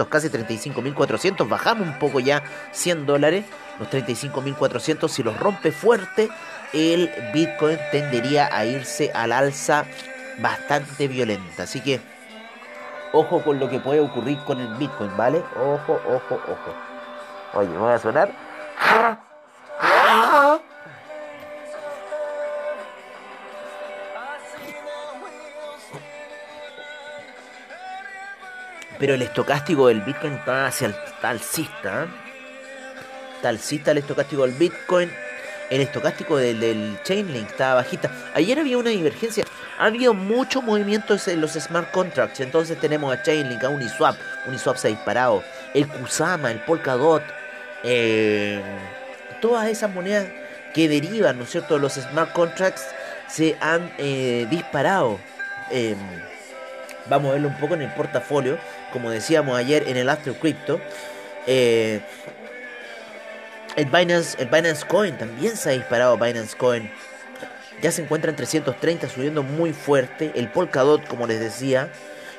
casi 0.09 0.29
35.400, 0.29 1.49
bajamos 1.49 1.85
un 1.85 1.99
poco 1.99 2.21
ya 2.21 2.41
100 2.71 3.05
dólares, 3.05 3.43
los 3.77 3.89
35.400, 3.89 5.09
si 5.09 5.21
los 5.21 5.37
rompe 5.37 5.73
fuerte, 5.73 6.29
el 6.71 7.11
Bitcoin 7.33 7.77
tendería 7.91 8.49
a 8.55 8.65
irse 8.65 9.11
al 9.13 9.33
alza 9.33 9.85
bastante 10.39 11.09
violenta. 11.09 11.63
Así 11.63 11.81
que 11.81 11.99
ojo 13.11 13.43
con 13.43 13.59
lo 13.59 13.69
que 13.69 13.79
puede 13.79 13.99
ocurrir 13.99 14.39
con 14.45 14.61
el 14.61 14.73
Bitcoin, 14.75 15.15
¿vale? 15.17 15.43
Ojo, 15.55 15.99
ojo, 16.07 16.35
ojo. 16.35 16.73
Oye, 17.53 17.67
me 17.67 17.77
voy 17.77 17.91
a 17.91 17.99
sonar. 17.99 19.19
Pero 29.03 29.15
el 29.15 29.21
estocástico 29.21 29.89
del 29.89 29.99
Bitcoin 29.99 30.35
está 30.35 30.65
hacia 30.65 30.87
el 30.87 30.95
alcista. 31.23 32.05
¿eh? 32.05 33.45
Alcista 33.45 33.91
el 33.91 33.97
estocástico 33.97 34.43
del 34.43 34.53
Bitcoin. 34.53 35.11
El 35.69 35.81
estocástico 35.81 36.37
del, 36.37 36.61
del 36.61 36.97
Chainlink 37.03 37.49
está 37.49 37.73
bajista. 37.73 38.09
Ayer 38.33 38.57
había 38.57 38.77
una 38.77 38.91
divergencia. 38.91 39.43
Ha 39.77 39.87
habido 39.87 40.13
mucho 40.13 40.61
movimiento 40.61 41.17
en 41.27 41.41
los 41.41 41.51
smart 41.51 41.91
contracts. 41.91 42.39
Entonces 42.39 42.79
tenemos 42.79 43.13
a 43.13 43.21
Chainlink, 43.21 43.61
a 43.65 43.67
Uniswap. 43.67 44.15
Uniswap 44.47 44.77
se 44.77 44.87
ha 44.87 44.91
disparado. 44.91 45.43
El 45.73 45.85
Kusama, 45.89 46.49
el 46.51 46.59
Polkadot. 46.59 47.23
Eh, 47.83 48.61
todas 49.41 49.67
esas 49.67 49.93
monedas 49.93 50.27
que 50.73 50.87
derivan, 50.87 51.37
¿no 51.39 51.43
es 51.43 51.49
cierto?, 51.49 51.73
de 51.73 51.81
los 51.81 51.95
smart 51.95 52.31
contracts 52.31 52.85
se 53.27 53.57
han 53.59 53.91
eh, 53.97 54.47
disparado. 54.49 55.19
Em, 55.71 55.97
vamos 57.07 57.29
a 57.29 57.33
verlo 57.33 57.49
un 57.49 57.57
poco 57.57 57.73
en 57.73 57.81
el 57.81 57.93
portafolio, 57.93 58.57
como 58.93 59.09
decíamos 59.09 59.57
ayer 59.57 59.89
en 59.89 59.97
el 59.97 60.07
After 60.07 60.33
Crypto. 60.35 60.79
Eh, 61.47 61.99
el 63.75 63.85
Binance, 63.87 64.37
el 64.39 64.47
Binance 64.47 64.85
Coin 64.85 65.17
también 65.17 65.57
se 65.57 65.71
ha 65.71 65.73
disparado. 65.73 66.17
Binance 66.17 66.55
Coin 66.55 66.89
ya 67.81 67.91
se 67.91 68.03
encuentra 68.03 68.29
en 68.29 68.37
330, 68.37 69.09
subiendo 69.09 69.43
muy 69.43 69.73
fuerte. 69.73 70.31
El 70.35 70.47
Polkadot, 70.47 71.05
como 71.07 71.27
les 71.27 71.39
decía, 71.39 71.89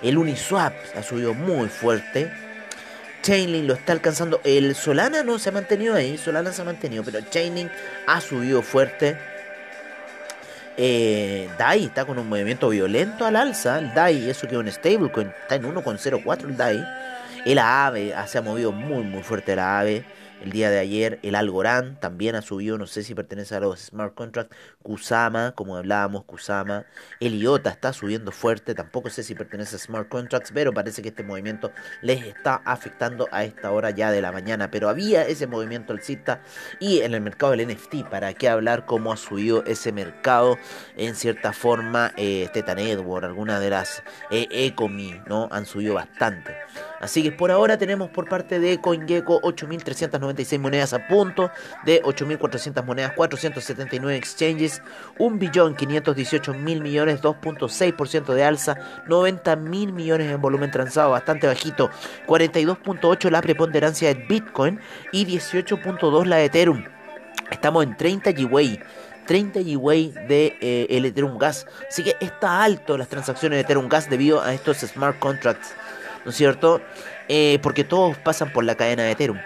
el 0.02 0.16
Uniswap 0.16 0.72
ha 0.96 1.02
subido 1.02 1.34
muy 1.34 1.68
fuerte. 1.68 2.32
Chainlink 3.22 3.66
lo 3.66 3.74
está 3.74 3.92
alcanzando. 3.92 4.40
El 4.44 4.74
Solana 4.74 5.22
no 5.22 5.38
se 5.38 5.48
ha 5.48 5.52
mantenido 5.52 5.94
ahí, 5.94 6.16
Solana 6.16 6.52
se 6.52 6.62
ha 6.62 6.64
mantenido, 6.64 7.02
pero 7.02 7.20
Chainlink 7.20 7.70
ha 8.06 8.20
subido 8.20 8.62
fuerte. 8.62 9.18
Eh, 10.76 11.48
DAI 11.56 11.84
está 11.84 12.04
con 12.04 12.18
un 12.18 12.28
movimiento 12.28 12.68
violento 12.68 13.24
al 13.24 13.36
alza. 13.36 13.78
El 13.78 13.94
DAI, 13.94 14.30
eso 14.30 14.48
que 14.48 14.54
es 14.54 14.60
un 14.60 14.70
stablecoin, 14.70 15.32
está 15.42 15.54
en 15.54 15.62
1,04 15.62 16.44
el 16.44 16.56
DAI. 16.56 16.84
El 17.44 17.58
AVE 17.58 18.14
se 18.26 18.38
ha 18.38 18.42
movido 18.42 18.72
muy, 18.72 19.04
muy 19.04 19.22
fuerte 19.22 19.54
la 19.54 19.80
AVE 19.80 20.04
el 20.44 20.52
día 20.52 20.70
de 20.70 20.78
ayer. 20.78 21.18
El 21.22 21.34
Algorand 21.34 21.98
también 21.98 22.36
ha 22.36 22.42
subido, 22.42 22.76
no 22.78 22.86
sé 22.86 23.02
si 23.02 23.14
pertenece 23.14 23.54
a 23.56 23.60
los 23.60 23.80
smart 23.80 24.14
contracts. 24.14 24.54
Kusama, 24.82 25.52
como 25.52 25.76
hablábamos, 25.76 26.24
Kusama. 26.24 26.84
El 27.18 27.34
IOTA 27.40 27.70
está 27.70 27.92
subiendo 27.92 28.30
fuerte, 28.30 28.74
tampoco 28.74 29.08
sé 29.08 29.22
si 29.22 29.34
pertenece 29.34 29.76
a 29.76 29.78
smart 29.78 30.08
contracts, 30.08 30.52
pero 30.52 30.72
parece 30.72 31.00
que 31.00 31.08
este 31.08 31.22
movimiento 31.22 31.72
les 32.02 32.24
está 32.24 32.56
afectando 32.64 33.26
a 33.32 33.44
esta 33.44 33.72
hora 33.72 33.90
ya 33.90 34.10
de 34.10 34.20
la 34.20 34.32
mañana. 34.32 34.70
Pero 34.70 34.88
había 34.88 35.26
ese 35.26 35.46
movimiento 35.46 35.92
alcista 35.94 36.42
y 36.78 37.00
en 37.00 37.14
el 37.14 37.22
mercado 37.22 37.52
del 37.52 37.66
NFT, 37.66 38.08
¿para 38.10 38.34
qué 38.34 38.48
hablar 38.48 38.84
cómo 38.84 39.12
ha 39.12 39.16
subido 39.16 39.64
ese 39.64 39.92
mercado? 39.92 40.58
En 40.96 41.14
cierta 41.14 41.54
forma, 41.54 42.12
eh, 42.16 42.48
Teta 42.52 42.74
Network, 42.74 43.24
algunas 43.24 43.60
de 43.60 43.70
las 43.70 44.02
eh, 44.30 44.46
Ecomi, 44.50 45.22
¿no? 45.26 45.48
Han 45.50 45.64
subido 45.64 45.94
bastante. 45.94 46.54
Así 47.00 47.22
que 47.22 47.32
por 47.32 47.50
ahora 47.50 47.78
tenemos 47.78 48.10
por 48.10 48.28
parte 48.28 48.58
de 48.58 48.80
CoinGecko 48.80 49.40
8.396 50.34 50.58
monedas 50.58 50.92
a 50.92 51.06
punto, 51.06 51.50
de 51.84 52.02
8.400 52.02 52.84
monedas, 52.84 53.12
479 53.12 54.16
exchanges, 54.16 54.82
1.518.000 55.18 56.80
millones, 56.80 57.22
2.6% 57.22 58.34
de 58.34 58.44
alza, 58.44 58.76
90.000 59.06 59.92
millones 59.92 60.30
en 60.30 60.40
volumen 60.40 60.70
transado, 60.70 61.10
bastante 61.10 61.46
bajito, 61.46 61.90
42.8 62.26 63.30
la 63.30 63.42
preponderancia 63.42 64.08
de 64.08 64.24
Bitcoin 64.28 64.80
y 65.12 65.26
18.2 65.26 66.24
la 66.26 66.36
de 66.36 66.44
Ethereum. 66.46 66.84
Estamos 67.50 67.84
en 67.84 67.96
30 67.96 68.32
GWay. 68.32 68.80
30 69.26 69.60
GWay 69.62 70.10
de 70.28 70.58
eh, 70.60 70.86
el 70.90 71.06
Ethereum 71.06 71.38
Gas. 71.38 71.66
Así 71.88 72.02
que 72.02 72.14
está 72.20 72.62
alto 72.62 72.98
las 72.98 73.08
transacciones 73.08 73.56
de 73.56 73.60
Ethereum 73.62 73.88
Gas 73.88 74.10
debido 74.10 74.42
a 74.42 74.52
estos 74.52 74.78
smart 74.78 75.18
contracts. 75.18 75.74
¿no 76.24 76.30
es 76.30 76.36
cierto? 76.36 76.80
Eh, 77.28 77.58
porque 77.62 77.84
todos 77.84 78.16
pasan 78.18 78.52
por 78.52 78.64
la 78.64 78.74
cadena 78.74 79.04
de 79.04 79.12
Ethereum. 79.12 79.38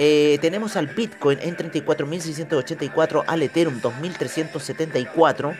Eh, 0.00 0.38
tenemos 0.40 0.76
al 0.76 0.86
Bitcoin 0.86 1.40
en 1.42 1.56
34.684, 1.56 3.24
al 3.26 3.42
Ethereum 3.42 3.80
2.374. 3.80 5.56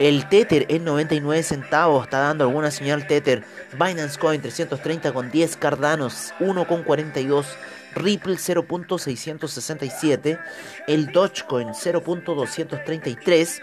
El 0.00 0.28
Tether 0.28 0.66
en 0.68 0.84
99 0.84 1.40
centavos, 1.44 2.04
está 2.04 2.18
dando 2.18 2.44
alguna 2.44 2.72
señal 2.72 3.06
Tether. 3.06 3.44
Binance 3.78 4.18
Coin 4.18 4.40
330 4.40 5.12
con 5.12 5.30
10, 5.30 5.56
Cardanos 5.56 6.34
1 6.40 6.66
con 6.66 6.82
42, 6.82 7.46
Ripple 7.94 8.34
0.667, 8.34 10.40
el 10.88 11.12
Dogecoin 11.12 11.68
0.233 11.68 13.62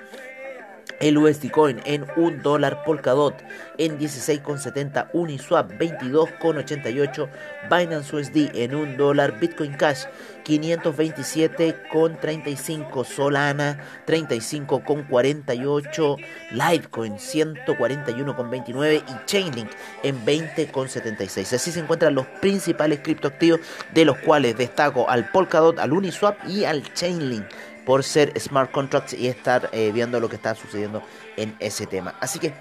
el 1.00 1.18
USD 1.18 1.52
Coin 1.52 1.82
en 1.86 2.06
1 2.16 2.42
dólar, 2.42 2.84
Polkadot 2.84 3.36
en 3.78 4.00
16,70, 4.00 5.10
Uniswap 5.14 5.72
22,88, 5.74 7.30
Binance 7.70 8.16
USD 8.16 8.56
en 8.56 8.76
1 8.76 8.98
dólar, 8.98 9.40
Bitcoin 9.40 9.74
Cash 9.74 10.06
527,35, 10.48 13.06
Solana 13.06 13.78
35,48, 14.08 16.18
Litecoin 16.52 17.18
141,29 17.18 19.04
y 19.08 19.26
Chainlink 19.26 19.70
en 20.04 20.26
20,76. 20.26 21.54
Así 21.54 21.72
se 21.72 21.82
encuentran 21.82 22.16
los 22.16 22.26
principales 22.42 23.02
criptoactivos 23.04 23.60
de 23.94 24.06
los 24.06 24.18
cuales 24.20 24.58
destaco 24.58 25.10
al 25.10 25.30
Polkadot, 25.32 25.78
al 25.80 25.92
Uniswap 25.92 26.38
y 26.48 26.64
al 26.64 26.94
Chainlink 26.94 27.44
por 27.88 28.04
ser 28.04 28.38
smart 28.38 28.70
contracts 28.70 29.14
y 29.14 29.28
estar 29.28 29.70
eh, 29.72 29.92
viendo 29.94 30.20
lo 30.20 30.28
que 30.28 30.36
está 30.36 30.54
sucediendo 30.54 31.02
en 31.38 31.56
ese 31.62 31.88
tema. 31.88 32.16
Así 32.20 32.38
que 32.38 32.54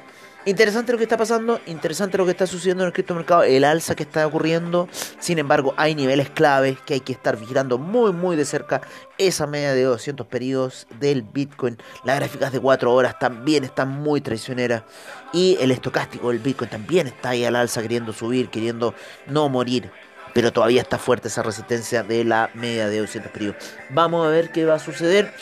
interesante 0.44 0.92
lo 0.92 0.98
que 0.98 1.02
está 1.02 1.16
pasando, 1.16 1.60
interesante 1.66 2.16
lo 2.16 2.24
que 2.24 2.30
está 2.30 2.46
sucediendo 2.46 2.84
en 2.84 2.86
el 2.86 2.92
criptomercado, 2.92 3.42
el 3.42 3.64
alza 3.64 3.96
que 3.96 4.04
está 4.04 4.24
ocurriendo. 4.24 4.88
Sin 5.18 5.40
embargo, 5.40 5.74
hay 5.78 5.96
niveles 5.96 6.30
claves 6.30 6.78
que 6.86 6.94
hay 6.94 7.00
que 7.00 7.12
estar 7.12 7.36
vigilando 7.36 7.76
muy, 7.76 8.12
muy 8.12 8.36
de 8.36 8.44
cerca. 8.44 8.82
Esa 9.18 9.48
media 9.48 9.74
de 9.74 9.82
200 9.82 10.28
periodos 10.28 10.86
del 11.00 11.22
Bitcoin, 11.22 11.76
las 12.04 12.20
gráficas 12.20 12.52
de 12.52 12.60
4 12.60 12.94
horas 12.94 13.18
también 13.18 13.64
están 13.64 13.88
muy 13.88 14.20
traicioneras. 14.20 14.84
Y 15.32 15.58
el 15.60 15.72
estocástico 15.72 16.28
del 16.28 16.38
Bitcoin 16.38 16.70
también 16.70 17.08
está 17.08 17.30
ahí 17.30 17.44
al 17.44 17.56
alza, 17.56 17.82
queriendo 17.82 18.12
subir, 18.12 18.48
queriendo 18.48 18.94
no 19.26 19.48
morir 19.48 19.90
pero 20.36 20.52
todavía 20.52 20.82
está 20.82 20.98
fuerte 20.98 21.28
esa 21.28 21.42
resistencia 21.42 22.02
de 22.02 22.22
la 22.22 22.50
media 22.52 22.90
de 22.90 22.98
200 22.98 23.32
periodos. 23.32 23.56
Vamos 23.88 24.26
a 24.26 24.28
ver 24.28 24.50
qué 24.50 24.66
va 24.66 24.74
a 24.74 24.78
suceder. 24.78 25.32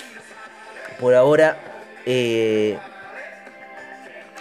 Por 1.00 1.16
ahora, 1.16 1.59
eh, 2.07 2.78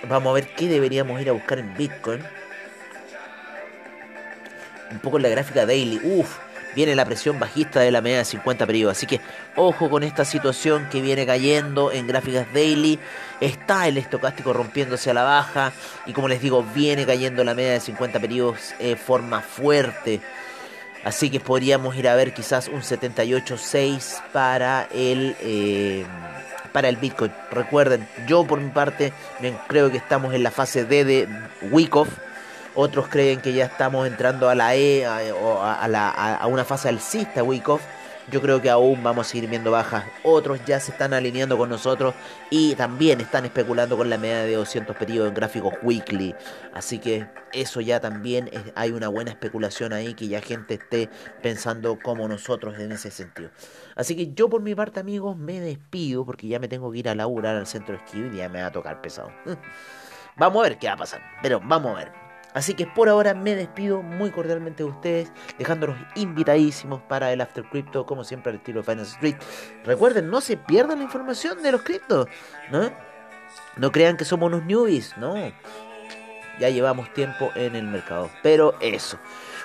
vamos 0.08 0.30
a 0.30 0.34
ver 0.36 0.54
qué 0.54 0.68
deberíamos 0.68 1.20
ir 1.20 1.30
a 1.30 1.32
buscar 1.32 1.58
en 1.58 1.74
Bitcoin. 1.74 2.22
Un 4.92 5.00
poco 5.00 5.18
en 5.18 5.24
la 5.24 5.30
gráfica 5.30 5.66
daily. 5.66 6.00
Uf, 6.04 6.38
viene 6.76 6.96
la 6.96 7.06
presión 7.06 7.40
bajista 7.40 7.80
de 7.80 7.92
la 7.92 8.02
media 8.02 8.20
de 8.20 8.26
50 8.26 8.66
periodos. 8.66 8.98
Así 8.98 9.06
que 9.06 9.22
ojo 9.56 9.90
con 9.90 10.04
esta 10.04 10.26
situación 10.26 10.88
que 10.92 11.02
viene 11.02 11.26
cayendo 11.26 11.92
en 11.92 12.08
gráficas 12.08 12.48
daily. 12.54 13.00
Está 13.40 13.88
el 13.88 13.98
estocástico 13.98 14.54
rompiéndose 14.54 15.10
a 15.10 15.14
la 15.14 15.24
baja. 15.24 15.74
Y 16.06 16.14
como 16.14 16.28
les 16.28 16.42
digo, 16.42 16.64
viene 16.76 17.06
cayendo 17.06 17.44
la 17.44 17.54
media 17.54 17.74
de 17.74 17.80
50 17.80 18.20
periodos 18.20 18.74
de 18.80 18.96
forma 18.96 19.42
fuerte. 19.42 20.22
Así 21.04 21.30
que 21.30 21.40
podríamos 21.40 21.96
ir 21.96 22.08
a 22.08 22.16
ver 22.16 22.34
quizás 22.34 22.70
un 22.70 22.82
78.6 22.82 24.22
para 24.32 24.88
el 24.94 25.36
eh, 25.42 26.06
para 26.72 26.90
el 26.90 26.98
Bitcoin. 26.98 27.32
Recuerden, 27.52 28.08
yo 28.28 28.46
por 28.46 28.60
mi 28.60 28.70
parte 28.70 29.14
creo 29.68 29.92
que 29.92 29.98
estamos 29.98 30.34
en 30.34 30.44
la 30.44 30.52
fase 30.52 30.86
D 30.86 31.06
de 31.06 31.30
Wyckoff. 31.72 32.10
Otros 32.76 33.08
creen 33.08 33.40
que 33.40 33.54
ya 33.54 33.66
estamos 33.66 34.08
entrando 34.08 34.50
a 34.50 34.56
la 34.56 34.76
E 34.76 35.06
o 35.32 35.62
a, 35.62 35.88
la, 35.88 36.10
a, 36.10 36.48
una 36.48 36.66
fase 36.66 36.90
alcista 36.90 37.44
Wyckoff. 37.44 37.84
Yo 38.32 38.42
creo 38.42 38.62
que 38.62 38.70
aún 38.70 39.04
vamos 39.04 39.28
a 39.28 39.30
seguir 39.30 39.48
viendo 39.48 39.70
bajas. 39.70 40.06
Otros 40.24 40.60
ya 40.66 40.80
se 40.80 40.92
están 40.92 41.14
alineando 41.14 41.56
con 41.58 41.70
nosotros 41.70 42.16
y 42.50 42.74
también 42.74 43.22
están 43.22 43.46
especulando 43.46 43.96
con 43.96 44.10
la 44.10 44.18
media 44.18 44.44
de 44.44 44.56
200 44.56 44.96
periodos 44.96 45.30
en 45.30 45.36
gráficos 45.36 45.74
weekly. 45.84 46.34
Así 46.74 46.98
que 46.98 47.28
eso 47.52 47.80
ya 47.82 48.00
también 48.00 48.50
hay 48.76 48.92
una 48.92 49.10
buena 49.10 49.30
especulación 49.30 49.94
ahí 49.94 50.16
que 50.16 50.28
ya 50.28 50.42
gente 50.42 50.76
esté 50.76 51.10
pensando 51.44 52.00
como 52.02 52.28
nosotros 52.28 52.80
en 52.80 52.94
ese 52.94 53.12
sentido. 53.12 53.52
Así 53.96 54.16
que 54.16 54.34
yo 54.34 54.50
por 54.50 54.62
mi 54.62 54.74
parte 54.74 55.02
amigos 55.02 55.38
me 55.38 55.60
despido 55.60 56.26
porque 56.26 56.48
ya 56.48 56.60
me 56.60 56.70
tengo 56.70 56.92
que 56.92 57.00
ir 57.00 57.10
a 57.10 57.16
laburar 57.16 57.58
al 57.58 57.68
centro 57.68 57.96
de 57.98 58.04
esquí 58.04 58.20
y 58.34 58.38
ya 58.38 58.50
me 58.50 58.62
va 58.62 58.68
a 58.68 58.72
tocar 58.72 59.02
pesado. 59.02 59.32
vamos 60.38 60.66
a 60.66 60.70
ver 60.70 60.80
qué 60.80 60.88
va 60.88 60.94
a 60.94 60.98
pasar. 60.98 61.22
Pero 61.44 61.62
vamos 61.64 61.92
a 61.92 62.06
ver. 62.06 62.23
Así 62.54 62.74
que 62.74 62.86
por 62.86 63.10
ahora 63.10 63.34
me 63.34 63.56
despido 63.56 64.02
muy 64.02 64.32
cordialmente 64.32 64.84
de 64.84 64.90
ustedes, 64.90 65.32
dejándolos 65.58 65.98
invitadísimos 66.16 67.02
para 67.02 67.32
el 67.32 67.42
After 67.42 67.64
Crypto, 67.66 68.06
como 68.06 68.24
siempre 68.24 68.52
al 68.52 68.58
estilo 68.58 68.82
de 68.82 68.92
Finance 68.92 69.14
Street. 69.14 69.36
Recuerden, 69.84 70.30
no 70.30 70.42
se 70.42 70.58
pierdan 70.58 71.00
la 71.00 71.06
información 71.06 71.62
de 71.64 71.72
los 71.72 71.82
criptos, 71.82 72.28
¿no? 72.72 72.92
No 73.78 73.92
crean 73.92 74.18
que 74.18 74.26
somos 74.26 74.48
unos 74.48 74.66
newbies, 74.66 75.18
no. 75.18 75.36
Ya 76.60 76.70
llevamos 76.70 77.12
tiempo 77.14 77.52
en 77.56 77.76
el 77.76 77.86
mercado. 77.86 78.30
Pero 78.44 78.76
eso. 78.80 79.18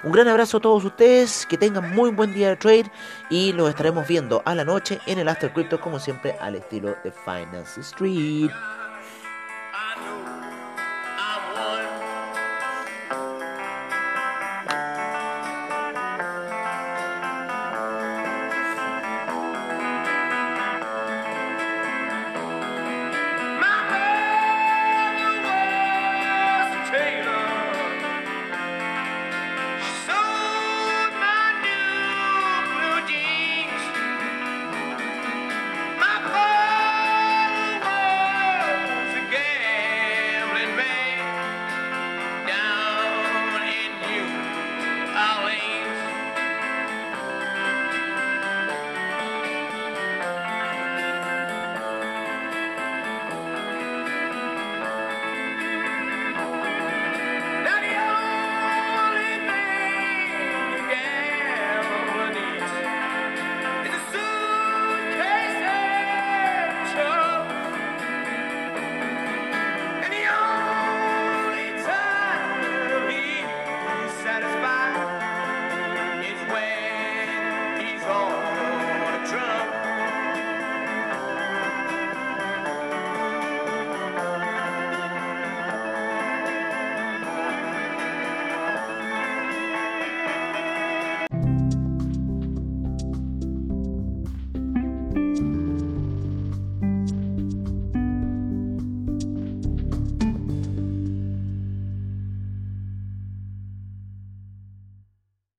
Un 0.02 0.12
gran 0.12 0.28
abrazo 0.28 0.56
a 0.56 0.60
todos 0.60 0.84
ustedes, 0.84 1.44
que 1.46 1.58
tengan 1.58 1.94
muy 1.94 2.10
buen 2.10 2.32
día 2.32 2.48
de 2.50 2.56
trade 2.56 2.90
y 3.28 3.52
nos 3.52 3.68
estaremos 3.68 4.06
viendo 4.06 4.42
a 4.44 4.54
la 4.54 4.64
noche 4.64 5.00
en 5.06 5.18
el 5.18 5.28
After 5.28 5.52
Crypto, 5.52 5.80
como 5.80 5.98
siempre, 5.98 6.36
al 6.40 6.54
estilo 6.54 6.96
de 7.04 7.12
Finance 7.12 7.80
Street. 7.80 8.50